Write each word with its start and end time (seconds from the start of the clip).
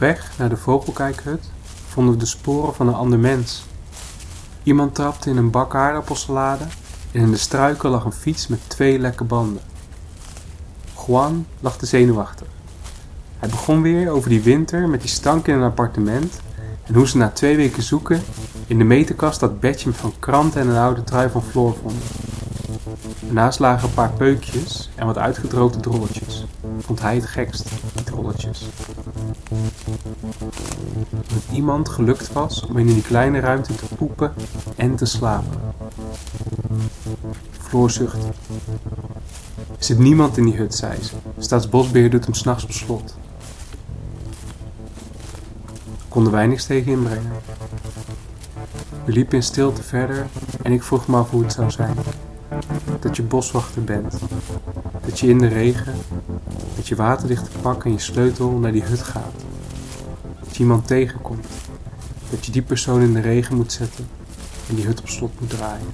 Onderweg 0.00 0.38
naar 0.38 0.48
de 0.48 0.56
vogelkijkhut 0.56 1.50
vonden 1.88 2.12
we 2.12 2.18
de 2.18 2.26
sporen 2.26 2.74
van 2.74 2.88
een 2.88 2.94
ander 2.94 3.18
mens. 3.18 3.64
Iemand 4.62 4.94
trapte 4.94 5.30
in 5.30 5.36
een 5.36 5.50
bak 5.50 5.74
aardappelsalade 5.74 6.64
en 7.12 7.20
in 7.20 7.30
de 7.30 7.36
struiken 7.36 7.90
lag 7.90 8.04
een 8.04 8.12
fiets 8.12 8.46
met 8.46 8.58
twee 8.66 8.98
lekke 8.98 9.24
banden. 9.24 9.62
Juan 11.06 11.46
lag 11.60 11.76
zenuwachtig. 11.80 12.46
Hij 13.38 13.48
begon 13.48 13.82
weer 13.82 14.10
over 14.10 14.28
die 14.28 14.42
winter 14.42 14.88
met 14.88 15.00
die 15.00 15.10
stank 15.10 15.46
in 15.46 15.54
een 15.54 15.62
appartement 15.62 16.40
en 16.84 16.94
hoe 16.94 17.08
ze 17.08 17.16
na 17.16 17.30
twee 17.30 17.56
weken 17.56 17.82
zoeken 17.82 18.22
in 18.66 18.78
de 18.78 18.84
meterkast 18.84 19.40
dat 19.40 19.60
bedje 19.60 19.92
van 19.92 20.12
kranten 20.18 20.60
en 20.60 20.68
een 20.68 20.82
oude 20.82 21.04
trui 21.04 21.30
van 21.30 21.42
Floor 21.42 21.74
vonden. 21.82 22.02
Daarnaast 23.20 23.58
lagen 23.58 23.88
een 23.88 23.94
paar 23.94 24.12
peukjes 24.12 24.90
en 24.94 25.06
wat 25.06 25.18
uitgedroogde 25.18 25.80
drolletjes. 25.80 26.44
Vond 26.78 27.00
hij 27.00 27.14
het 27.14 27.26
gekst, 27.26 27.70
die 27.94 28.04
drolletjes. 28.04 28.66
Dat 31.28 31.42
iemand 31.52 31.88
gelukt 31.88 32.32
was 32.32 32.66
om 32.66 32.78
in 32.78 32.86
die 32.86 33.02
kleine 33.02 33.40
ruimte 33.40 33.74
te 33.74 33.86
poepen 33.96 34.32
en 34.76 34.96
te 34.96 35.04
slapen. 35.04 35.60
Floor 37.60 37.90
zuchtte. 37.90 38.26
Er 39.56 39.84
zit 39.84 39.98
niemand 39.98 40.36
in 40.36 40.44
die 40.44 40.56
hut, 40.56 40.74
zei 40.74 41.02
ze. 41.02 41.14
Staatsbosbeheer 41.38 42.10
doet 42.10 42.24
hem 42.24 42.34
s'nachts 42.34 42.64
op 42.64 42.72
slot. 42.72 43.16
Konden 46.08 46.32
wij 46.32 46.46
niks 46.46 46.64
tegen 46.64 46.92
inbrengen. 46.92 47.32
We 49.04 49.12
liepen 49.12 49.36
in 49.36 49.42
stilte 49.42 49.82
verder 49.82 50.26
en 50.62 50.72
ik 50.72 50.82
vroeg 50.82 51.06
me 51.06 51.16
af 51.16 51.30
hoe 51.30 51.42
het 51.42 51.52
zou 51.52 51.70
zijn. 51.70 51.96
Dat 53.00 53.16
je 53.16 53.22
boswachter 53.22 53.84
bent. 53.84 54.18
Dat 55.06 55.20
je 55.20 55.28
in 55.28 55.38
de 55.38 55.48
regen, 55.48 55.94
met 56.76 56.88
je 56.88 56.96
waterdichte 56.96 57.58
pak 57.60 57.84
en 57.84 57.92
je 57.92 57.98
sleutel 57.98 58.50
naar 58.50 58.72
die 58.72 58.82
hut 58.82 59.02
gaat. 59.02 59.34
Dat 60.44 60.56
je 60.56 60.62
iemand 60.62 60.86
tegenkomt. 60.86 61.46
Dat 62.30 62.46
je 62.46 62.52
die 62.52 62.62
persoon 62.62 63.00
in 63.00 63.12
de 63.12 63.20
regen 63.20 63.56
moet 63.56 63.72
zetten 63.72 64.08
en 64.68 64.74
die 64.74 64.84
hut 64.84 65.00
op 65.00 65.08
slot 65.08 65.40
moet 65.40 65.50
draaien. 65.50 65.86